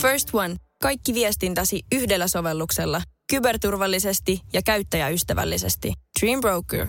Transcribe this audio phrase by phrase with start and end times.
[0.00, 0.56] First One.
[0.82, 3.02] Kaikki viestintäsi yhdellä sovelluksella.
[3.30, 5.92] Kyberturvallisesti ja käyttäjäystävällisesti.
[6.20, 6.86] Dream Broker.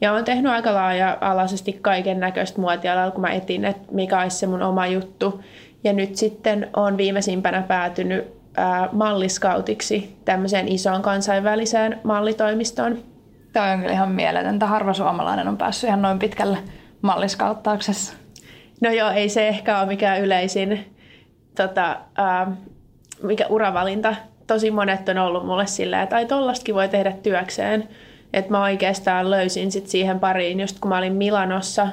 [0.02, 4.48] Ja olen tehnyt aika laaja-alaisesti kaiken näköistä muotialalla, kun mä etin, että mikä olisi se
[4.48, 5.42] mun oma juttu.
[5.88, 12.98] Ja nyt sitten on viimeisimpänä päätynyt ää, malliskautiksi tämmöiseen isoon kansainväliseen mallitoimistoon.
[13.54, 14.66] Tämä on kyllä ihan mieletöntä.
[14.66, 16.58] Harva suomalainen on päässyt ihan noin pitkälle
[17.02, 18.14] malliskauttauksessa.
[18.82, 20.96] No joo, ei se ehkä ole mikään yleisin
[21.56, 22.52] tota, ää,
[23.24, 24.16] mikä uravalinta.
[24.48, 27.90] Tosi monet on ollut mulle silleen, että ai tollastakin voi tehdä työkseen.
[28.34, 31.88] Että mä oikeastaan löysin sit siihen pariin, just kun mä olin Milanossa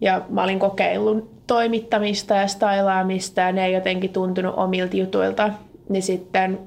[0.00, 5.50] ja mä olin kokeillut toimittamista ja stylaamista ja ne ei jotenkin tuntunut omilta jutuilta.
[5.88, 6.58] Niin sitten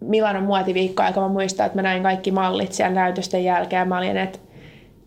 [0.00, 3.88] Milanon muotiviikko aika mä muistan, että mä näin kaikki mallit siellä näytösten jälkeen.
[3.88, 4.38] Mä olin, että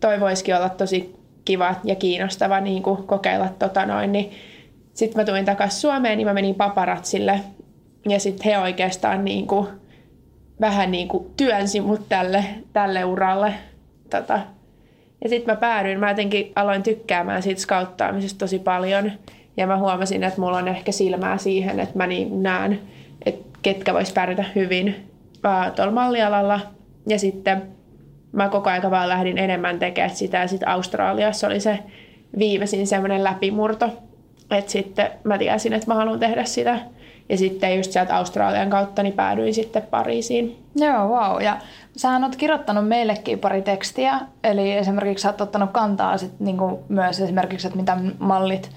[0.00, 4.12] toi voisikin olla tosi kiva ja kiinnostava niin kuin kokeilla tota noin.
[4.12, 4.30] Niin
[4.94, 7.40] sitten mä tulin takaisin Suomeen, niin mä menin paparatsille
[8.08, 9.66] ja sitten he oikeastaan niin kuin,
[10.60, 13.54] vähän niin kuin työnsi mut tälle, tälle uralle.
[14.10, 14.40] Tota.
[15.22, 19.12] Ja sitten mä päädyin, mä jotenkin aloin tykkäämään siitä skauttaamisesta tosi paljon.
[19.56, 22.80] Ja mä huomasin, että mulla on ehkä silmää siihen, että mä niin näen,
[23.26, 24.96] että ketkä vois pärjätä hyvin
[25.76, 26.60] tuolla mallialalla.
[27.08, 27.62] Ja sitten
[28.32, 30.38] mä koko ajan vaan lähdin enemmän tekemään sitä.
[30.38, 31.78] Ja sitten Australiassa oli se
[32.38, 33.90] viimeisin semmoinen läpimurto.
[34.50, 36.78] Että sitten mä tiesin, että mä haluan tehdä sitä
[37.28, 40.62] ja sitten just sieltä Australian kautta niin päädyin sitten Pariisiin.
[40.76, 41.42] Joo, wow.
[41.42, 41.56] Ja
[41.96, 44.20] sähän oot kirjoittanut meillekin pari tekstiä.
[44.44, 48.70] Eli esimerkiksi sä oot ottanut kantaa sit niinku myös esimerkiksi, että mitä mallit,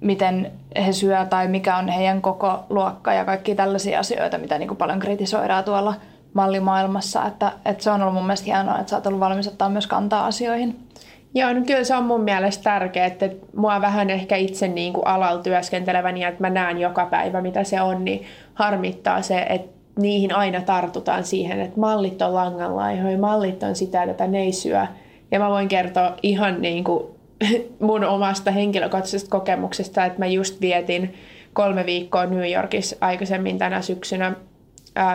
[0.00, 0.52] miten
[0.86, 4.98] he syö tai mikä on heidän koko luokka ja kaikki tällaisia asioita, mitä niinku paljon
[4.98, 5.94] kritisoidaan tuolla
[6.32, 7.26] mallimaailmassa.
[7.26, 9.86] Että, että se on ollut mun mielestä hienoa, että sä oot ollut valmis ottaa myös
[9.86, 10.88] kantaa asioihin.
[11.34, 15.06] Joo, no kyllä se on mun mielestä tärkeää, että mua vähän ehkä itse niin kuin
[15.06, 18.22] alalla työskentelevän ja että mä näen joka päivä mitä se on, niin
[18.54, 24.26] harmittaa se, että niihin aina tartutaan siihen, että mallit on langanlaihoja, mallit on sitä, että
[24.26, 24.86] ne ei syö.
[25.30, 27.04] Ja mä voin kertoa ihan niin kuin
[27.80, 31.14] mun omasta henkilökohtaisesta kokemuksesta, että mä just vietin
[31.52, 34.34] kolme viikkoa New Yorkissa aikaisemmin tänä syksynä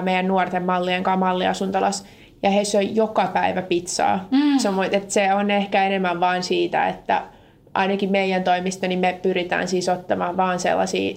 [0.01, 2.06] meidän nuorten mallien kanssa malliasuntolas
[2.44, 4.27] ja he syö joka päivä pizzaa.
[4.31, 4.59] Mm.
[4.59, 7.22] Samoin, että se on ehkä enemmän vain siitä, että
[7.73, 11.16] ainakin meidän toimisto, niin me pyritään siis ottamaan vaan sellaisia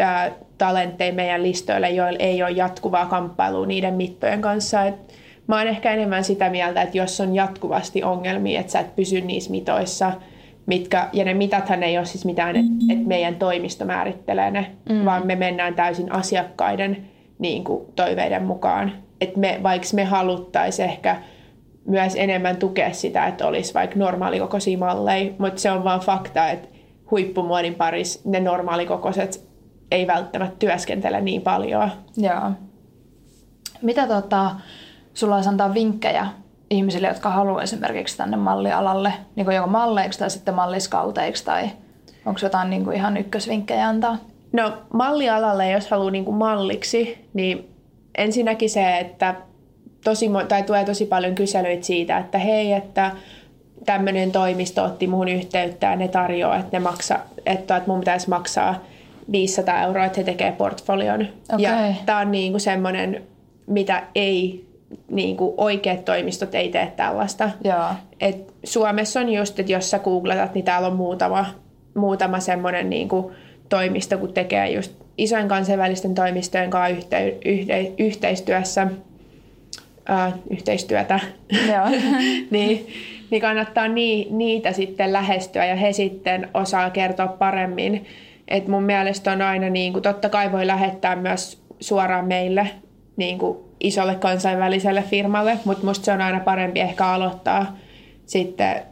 [0.00, 4.84] ää, talentteja meidän listoille, joilla ei ole jatkuvaa kamppailua niiden mittojen kanssa.
[4.84, 5.14] Et
[5.46, 9.20] mä oon ehkä enemmän sitä mieltä, että jos on jatkuvasti ongelmia, että sä et pysy
[9.20, 10.12] niissä mitoissa,
[10.66, 15.04] mitkä, ja ne mitathan ei ole siis mitään, että et meidän toimisto määrittelee ne, mm.
[15.04, 16.96] vaan me mennään täysin asiakkaiden
[17.38, 21.16] niin kuin, toiveiden mukaan että me, vaikka me haluttaisiin ehkä
[21.84, 26.68] myös enemmän tukea sitä, että olisi vaikka normaalikokoisia malleja, mutta se on vaan fakta, että
[27.10, 29.48] huippumuodin parissa ne normaalikokoiset
[29.90, 31.90] ei välttämättä työskentele niin paljon.
[32.16, 32.50] Joo.
[33.82, 34.50] Mitä tota,
[35.14, 36.26] sulla olisi antaa vinkkejä
[36.70, 41.70] ihmisille, jotka haluaa esimerkiksi tänne mallialalle, niin kuin joko malleiksi tai sitten malliskauteiksi, tai
[42.26, 44.16] onko jotain niin kuin ihan ykkösvinkkejä antaa?
[44.52, 47.77] No mallialalle, jos haluaa niin kuin malliksi, niin
[48.18, 49.34] ensinnäkin se, että
[50.04, 53.10] tosi, tai tulee tosi paljon kyselyitä siitä, että hei, että
[53.86, 58.28] tämmöinen toimisto otti muhun yhteyttä ja ne tarjoaa, että, ne maksa, että, että mun pitäisi
[58.28, 58.84] maksaa
[59.32, 61.20] 500 euroa, että he tekee portfolion.
[61.20, 61.60] Okay.
[61.60, 63.22] Ja tämä on niinku semmoinen,
[63.66, 64.68] mitä ei
[65.10, 67.50] niin kuin oikeat toimistot ei tee tällaista.
[67.64, 67.88] Joo.
[68.20, 71.46] Et Suomessa on just, että jos sä googletat, niin täällä on muutama,
[71.94, 73.34] muutama semmoinen niin kuin
[73.68, 78.86] toimisto, kun tekee just isojen kansainvälisten toimistojen kanssa yhte, yhte, yhteistyössä,
[80.06, 81.20] ää, yhteistyötä,
[81.68, 81.88] Joo.
[82.50, 82.86] niin,
[83.30, 88.06] niin kannattaa nii, niitä sitten lähestyä ja he sitten osaa kertoa paremmin.
[88.48, 92.70] Et mun mielestä on aina, niin kuin, totta kai voi lähettää myös suoraan meille
[93.16, 97.76] niin kuin isolle kansainväliselle firmalle, mutta musta se on aina parempi ehkä aloittaa
[98.26, 98.82] sitten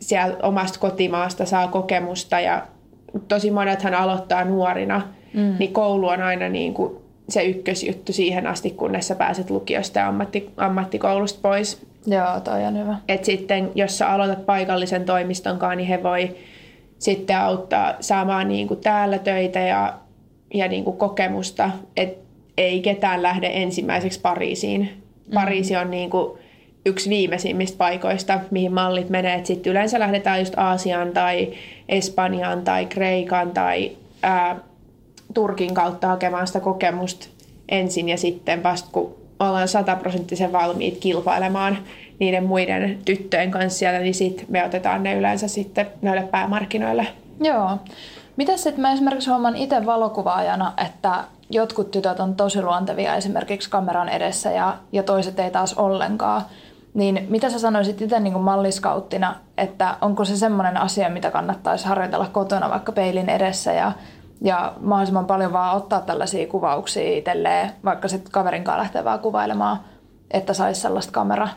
[0.00, 2.66] siellä omasta kotimaasta saa kokemusta ja
[3.28, 5.02] tosi monethan aloittaa nuorina,
[5.34, 5.54] mm.
[5.58, 6.96] niin koulu on aina niin kuin
[7.28, 11.86] se ykkösjuttu siihen asti, kunnes sä pääset lukiosta ja ammatti, ammattikoulusta pois.
[12.06, 12.96] Joo, toi on hyvä.
[13.08, 16.36] Et sitten jos sä aloitat paikallisen toimistonkaan, niin he voi
[16.98, 19.94] sitten auttaa saamaan niin kuin täällä töitä ja,
[20.54, 21.70] ja niin kuin kokemusta.
[21.96, 22.18] Et
[22.56, 24.80] ei ketään lähde ensimmäiseksi Pariisiin.
[24.80, 25.34] Mm.
[25.34, 26.38] Pariisi on niin kuin
[26.86, 29.44] yksi viimeisimmistä paikoista, mihin mallit menee.
[29.44, 31.52] Sitten yleensä lähdetään just Aasiaan tai
[31.88, 33.92] Espanjaan tai Kreikan tai
[34.22, 34.56] ää,
[35.34, 37.26] Turkin kautta hakemaan sitä kokemusta
[37.68, 41.78] ensin ja sitten vasta kun ollaan sataprosenttisen valmiit kilpailemaan
[42.18, 47.06] niiden muiden tyttöjen kanssa siellä, niin sitten me otetaan ne yleensä sitten noille päämarkkinoille.
[47.40, 47.78] Joo.
[48.36, 54.08] Mitäs sitten mä esimerkiksi huomaan itse valokuvaajana, että jotkut tytöt on tosi luontevia esimerkiksi kameran
[54.08, 56.42] edessä ja, ja toiset ei taas ollenkaan.
[56.94, 61.86] Niin mitä sä sanoisit itse niin kuin malliskauttina, että onko se semmoinen asia, mitä kannattaisi
[61.86, 63.92] harjoitella kotona vaikka peilin edessä ja,
[64.44, 69.80] ja mahdollisimman paljon vaan ottaa tällaisia kuvauksia itselleen, vaikka sitten kaverin kanssa lähtee vaan kuvailemaan,
[70.30, 71.48] että saisi sellaista kamera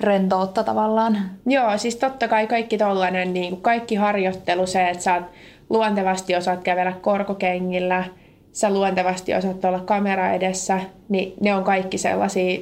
[0.00, 1.18] rentoutta tavallaan.
[1.46, 5.22] Joo, siis totta kai kaikki tollainen, niin kuin kaikki harjoittelu, se, että sä
[5.70, 8.04] luontevasti osaat kävellä korkokengillä,
[8.52, 12.60] sä luontevasti osaat olla kamera edessä, niin ne on kaikki sellaisia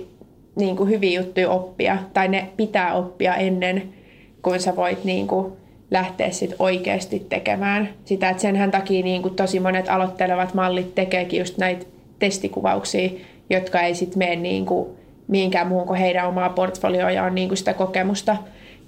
[0.56, 3.94] niin kuin hyviä juttuja oppia, tai ne pitää oppia ennen
[4.42, 5.52] kuin sä voit niin kuin
[5.90, 8.30] lähteä sit oikeasti tekemään sitä.
[8.30, 11.86] Et senhän takia niin kuin tosi monet aloittelevat mallit tekeekin just näitä
[12.18, 13.10] testikuvauksia,
[13.50, 14.88] jotka ei sitten mene niin kuin
[15.28, 18.36] mihinkään muuhun kuin heidän omaa portfolioa ja on niin kuin sitä kokemusta.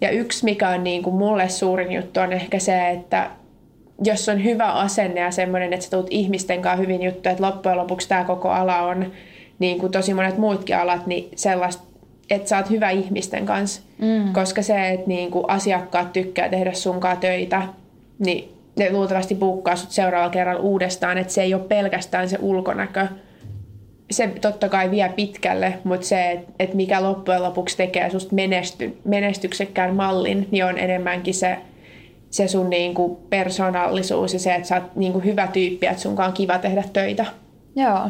[0.00, 3.30] Ja yksi, mikä on niin kuin mulle suurin juttu, on ehkä se, että
[4.04, 7.78] jos on hyvä asenne ja semmoinen, että sä tulet ihmisten kanssa hyvin juttu, että loppujen
[7.78, 9.12] lopuksi tämä koko ala on
[9.58, 11.87] niin kuin tosi monet muutkin alat, niin sellaista,
[12.30, 13.82] että sä oot hyvä ihmisten kanssa.
[13.98, 14.32] Mm.
[14.32, 17.62] Koska se, että niin kuin asiakkaat tykkää tehdä sunkaan töitä,
[18.18, 23.06] niin ne luultavasti puukkaa sut seuraavalla kerralla uudestaan, että se ei ole pelkästään se ulkonäkö.
[24.10, 28.98] Se totta kai vie pitkälle, mutta se, että et mikä loppujen lopuksi tekee susta menesty,
[29.04, 31.58] menestyksekkään mallin, niin on enemmänkin se,
[32.30, 36.34] se sun niinku persoonallisuus ja se, että sä oot niinku hyvä tyyppi, että sunkaan on
[36.34, 37.26] kiva tehdä töitä.
[37.76, 38.08] Joo.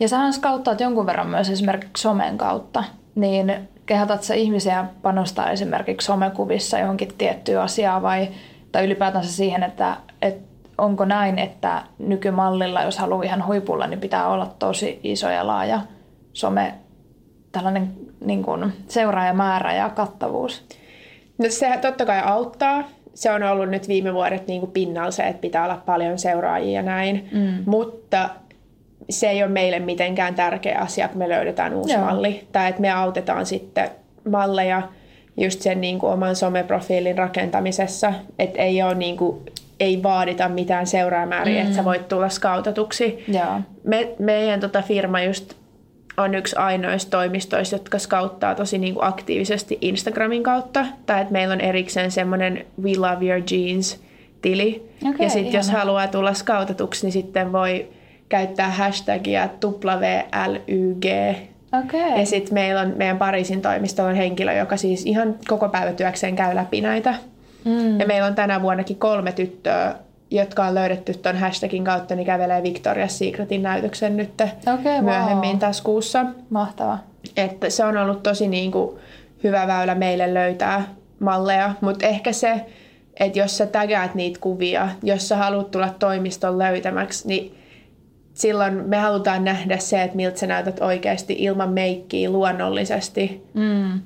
[0.00, 6.06] Ja sähän skauttaat jonkun verran myös esimerkiksi somen kautta, niin kehotat sä ihmisiä panostaa esimerkiksi
[6.06, 8.28] somekuvissa johonkin tiettyyn asiaan vai
[8.72, 14.28] tai ylipäätänsä siihen, että, että onko näin, että nykymallilla, jos haluaa ihan huipulla, niin pitää
[14.28, 15.80] olla tosi iso ja laaja
[16.32, 16.74] some,
[17.52, 17.92] tällainen
[18.24, 20.64] niin kuin seuraajamäärä ja kattavuus?
[21.38, 22.84] No se totta kai auttaa.
[23.14, 26.72] Se on ollut nyt viime vuodet niin kuin pinnalla se, että pitää olla paljon seuraajia
[26.72, 27.28] ja näin.
[27.32, 27.62] Mm.
[27.66, 28.30] Mutta
[29.12, 32.04] se ei ole meille mitenkään tärkeä asia, kun me löydetään uusi Joo.
[32.04, 32.46] malli.
[32.52, 33.90] Tai että me autetaan sitten
[34.30, 34.82] malleja
[35.36, 38.12] just sen niin kuin oman someprofiilin rakentamisessa.
[38.38, 39.42] Että ei ole niin kuin,
[39.80, 41.66] ei vaadita mitään seuraamääriä, mm.
[41.66, 43.24] että sä voit tulla skautatuksi.
[43.84, 45.54] Me, meidän tota firma just
[46.16, 50.86] on yksi ainoista toimistoista, jotka skauttaa tosi niin kuin aktiivisesti Instagramin kautta.
[51.06, 54.88] Tai että meillä on erikseen semmoinen We Love Your Jeans-tili.
[55.08, 57.88] Okay, ja sitten jos haluaa tulla skautatuksi, niin sitten voi
[58.32, 61.04] käyttää hashtagia WLYG.
[61.84, 62.18] Okay.
[62.20, 66.54] Ja sitten meillä on meidän Pariisin toimistolla on henkilö, joka siis ihan koko päivätyökseen käy
[66.54, 67.14] läpi näitä.
[67.64, 68.00] Mm.
[68.00, 69.94] Ja meillä on tänä vuonnakin kolme tyttöä,
[70.30, 74.40] jotka on löydetty tuon hashtagin kautta, niin kävelee Victoria's Secretin näytöksen nyt
[74.74, 75.58] okay, myöhemmin wow.
[75.58, 76.26] tässä kuussa.
[76.50, 76.98] Mahtava.
[77.36, 78.96] Että se on ollut tosi niin kuin
[79.44, 80.84] hyvä väylä meille löytää
[81.18, 82.60] malleja, mutta ehkä se,
[83.20, 87.61] että jos sä tägäät niitä kuvia, jos sä haluat tulla toimiston löytämäksi, niin
[88.34, 93.42] silloin me halutaan nähdä se, että miltä sä näytät oikeasti ilman meikkiä luonnollisesti.
[93.54, 94.00] Mm.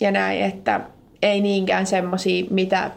[0.00, 0.80] Ja näin, että
[1.22, 2.90] ei niinkään semmosia, mitä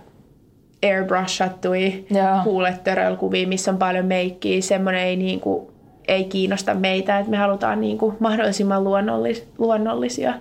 [0.83, 2.05] airbrush-attui
[2.45, 4.61] huuletörölkuvia, missä on paljon meikkiä.
[4.61, 5.71] Semmoinen ei niinku,
[6.07, 10.33] ei kiinnosta meitä, että me halutaan niin kuin mahdollisimman luonnollis, luonnollisia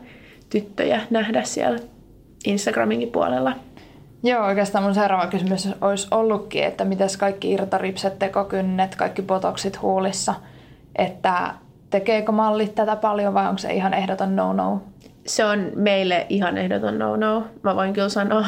[0.51, 1.79] tyttöjä nähdä siellä
[2.47, 3.53] Instagraminkin puolella.
[4.27, 10.35] Joo, oikeastaan mun seuraava kysymys olisi ollutkin, että mitäs kaikki irtoripset, tekokynnet, kaikki botoksit huulissa,
[10.97, 11.55] että
[11.91, 14.83] tekeekö mallit tätä paljon vai onko se ihan ehdoton no-no?
[15.27, 18.47] Se on meille ihan ehdoton no-no, mä voin kyllä sanoa.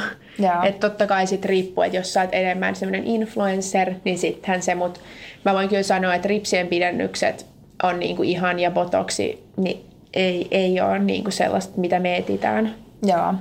[0.65, 4.75] Että totta kai sit riippuu, että jos sä oot enemmän semmoinen influencer, niin sittenhän se,
[4.75, 5.01] mutta
[5.45, 7.47] mä voin kyllä sanoa, että ripsien pidennykset
[7.83, 12.75] on niinku ihan ja botoksi, niin ei, ei ole niinku sellaista, mitä me etitään.
[13.03, 13.35] Joo.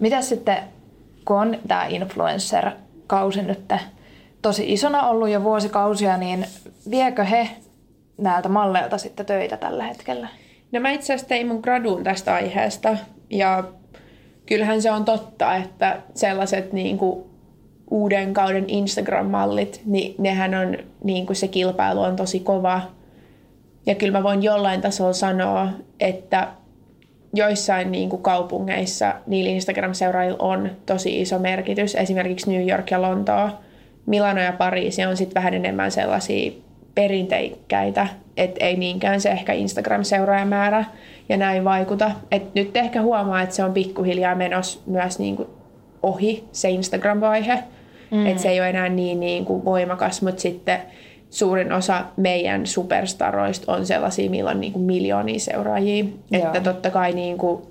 [0.00, 0.56] Mitä sitten,
[1.28, 3.72] kun on tämä influencer-kausi nyt
[4.42, 6.46] tosi isona ollut jo vuosikausia, niin
[6.90, 7.48] viekö he
[8.18, 10.28] näiltä malleilta sitten töitä tällä hetkellä?
[10.72, 12.96] No mä itse asiassa tein mun graduun tästä aiheesta
[13.30, 13.64] ja
[14.46, 17.24] kyllähän se on totta, että sellaiset niin kuin
[17.90, 22.80] uuden kauden Instagram-mallit, niin nehän on, niin kuin se kilpailu on tosi kova.
[23.86, 25.68] Ja kyllä mä voin jollain tasolla sanoa,
[26.00, 26.48] että
[27.34, 31.94] joissain niin kuin kaupungeissa niillä Instagram-seuraajilla on tosi iso merkitys.
[31.94, 33.50] Esimerkiksi New York ja Lontoa.
[34.06, 36.52] Milano ja Pariisi on sitten vähän enemmän sellaisia
[36.94, 38.06] perinteikkäitä,
[38.36, 40.84] että ei niinkään se ehkä Instagram-seuraajamäärä
[41.28, 42.10] ja näin vaikuta.
[42.30, 45.48] Et nyt ehkä huomaa, että se on pikkuhiljaa menossa myös niin kuin
[46.02, 47.58] ohi se Instagram-vaihe.
[48.10, 48.26] Mm.
[48.26, 50.78] Että se ei ole enää niin, niin kuin voimakas, mutta sitten
[51.30, 56.04] suurin osa meidän superstaroista on sellaisia, millä on niin kuin miljoonia seuraajia.
[56.30, 56.46] Joo.
[56.46, 57.62] Että totta kai niin kuin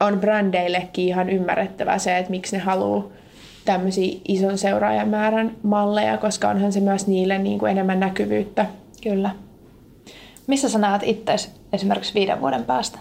[0.00, 3.04] on brändeillekin ihan ymmärrettävää se, että miksi ne haluaa
[3.64, 8.66] tämmöisiä ison seuraajamäärän malleja, koska onhan se myös niille niin kuin enemmän näkyvyyttä.
[9.02, 9.30] Kyllä.
[10.46, 11.34] Missä sä näet itse
[11.72, 12.98] esimerkiksi viiden vuoden päästä?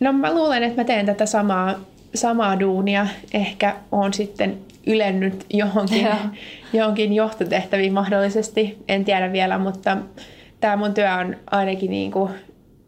[0.00, 1.74] No mä luulen, että mä teen tätä samaa,
[2.14, 3.06] samaa duunia.
[3.34, 6.08] Ehkä on sitten ylennyt johonkin,
[6.72, 8.78] johonkin johtotehtäviin mahdollisesti.
[8.88, 9.96] En tiedä vielä, mutta
[10.60, 12.30] tämä mun työ on ainakin niin kuin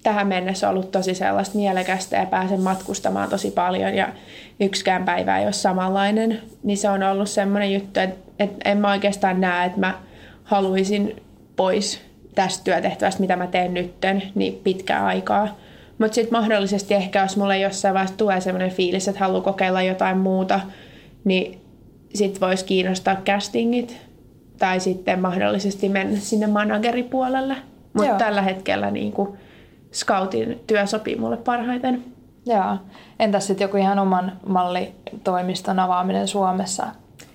[0.02, 4.08] tähän mennessä ollut tosi sellaista mielekästä ja pääsen matkustamaan tosi paljon ja
[4.60, 8.90] yksikään päivä ei ole samanlainen, niin se on ollut semmoinen juttu, että, että en mä
[8.90, 9.94] oikeastaan näe, että mä
[10.44, 11.22] haluaisin
[11.56, 12.00] pois
[12.34, 15.56] tästä työtehtävästä, mitä mä teen nytten, niin pitkää aikaa.
[15.98, 20.18] Mutta sitten mahdollisesti ehkä, jos mulle jossain vaiheessa tulee sellainen fiilis, että haluaa kokeilla jotain
[20.18, 20.60] muuta,
[21.24, 21.60] niin
[22.16, 24.00] sitten voisi kiinnostaa castingit
[24.58, 27.56] tai sitten mahdollisesti mennä sinne manageripuolelle.
[27.92, 29.38] Mutta tällä hetkellä niin kuin
[29.92, 32.04] scoutin työ sopii mulle parhaiten.
[32.46, 32.76] Joo.
[33.18, 36.86] Entäs sitten joku ihan oman mallitoimiston avaaminen Suomessa?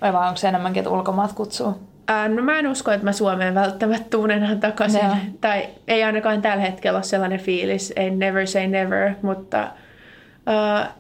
[0.02, 1.76] Vai vaan onko se enemmänkin, että ulkomaat kutsuu?
[2.08, 5.00] Ää, no mä en usko, että mä Suomeen välttämättä tuun enää takaisin.
[5.00, 5.16] Joo.
[5.42, 7.94] Tai ei ainakaan tällä hetkellä ole sellainen fiilis.
[7.96, 9.68] Ei never say never, mutta
[10.46, 10.94] ää,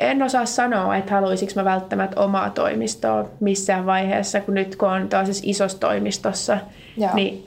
[0.00, 5.08] en osaa sanoa, että haluaisinko mä välttämättä omaa toimistoa missään vaiheessa, kun nyt kun on
[5.08, 6.58] taas isossa toimistossa,
[6.96, 7.14] Joo.
[7.14, 7.46] niin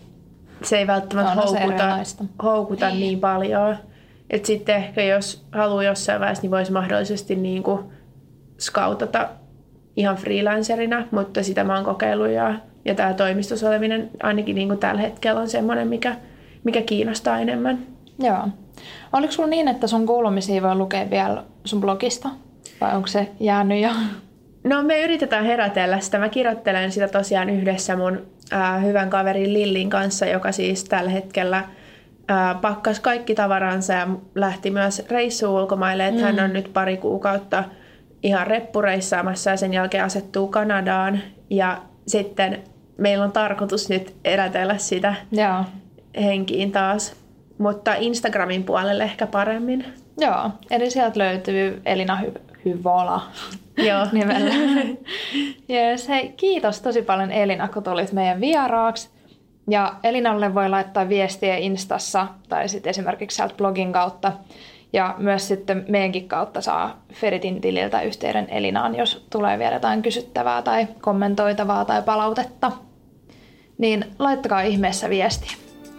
[0.63, 1.97] se ei välttämättä houkuta,
[2.43, 2.99] houkuta niin.
[2.99, 3.77] niin paljon.
[4.29, 7.79] Että sitten ehkä jos haluaa jossain vaiheessa, niin voisi mahdollisesti niin kuin
[8.59, 9.29] scoutata
[9.95, 12.53] ihan freelancerina, mutta sitä mä oon kokeillut ja,
[12.85, 16.15] ja tämä toimistossa oleminen ainakin niin kuin tällä hetkellä on semmoinen, mikä,
[16.63, 17.79] mikä kiinnostaa enemmän.
[18.19, 18.47] Joo.
[19.13, 22.29] Oliko sulla niin, että sun kuulumisia voi lukea vielä sun blogista?
[22.83, 23.89] Vai onko se jäänyt jo?
[24.63, 26.19] No me yritetään herätellä sitä.
[26.19, 31.57] Mä kirjoittelen sitä tosiaan yhdessä mun äh, hyvän kaverin Lillin kanssa, joka siis tällä hetkellä
[31.57, 36.07] äh, pakkas kaikki tavaransa ja lähti myös reissuun ulkomaille.
[36.07, 36.25] Että mm.
[36.25, 37.63] hän on nyt pari kuukautta
[38.23, 41.19] ihan reppureissaamassa ja sen jälkeen asettuu Kanadaan.
[41.49, 42.63] Ja sitten
[42.97, 45.63] meillä on tarkoitus nyt erätellä sitä Joo.
[46.21, 47.15] henkiin taas.
[47.57, 49.85] Mutta Instagramin puolelle ehkä paremmin.
[50.17, 53.21] Joo, eli sieltä löytyy Elina Hy- Hyvola
[53.77, 54.07] Joo.
[54.11, 54.53] nimellä.
[55.69, 59.09] yes, hei, kiitos tosi paljon Elina, kun tulit meidän vieraaksi.
[59.69, 64.31] Ja Elinalle voi laittaa viestiä Instassa tai sitten esimerkiksi sieltä blogin kautta.
[64.93, 70.61] Ja myös sitten meidänkin kautta saa Feritin tililtä yhteyden Elinaan, jos tulee vielä jotain kysyttävää
[70.61, 72.71] tai kommentoitavaa tai palautetta.
[73.77, 75.51] Niin laittakaa ihmeessä viestiä.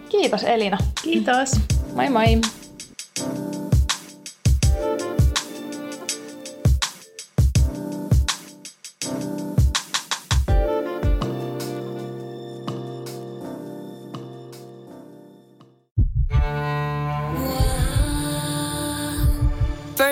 [0.09, 0.77] Kiitos Elina.
[1.03, 1.51] Kiitos.
[1.95, 2.41] Moi moi.